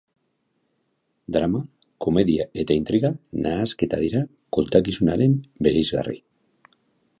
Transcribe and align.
Drama, 1.35 1.61
komedia 2.05 2.47
eta 2.63 2.77
intriga 2.81 3.13
nahasketa 3.45 4.01
dira 4.07 4.25
kontakizunaren 4.59 5.39
bereizgarri. 5.69 6.19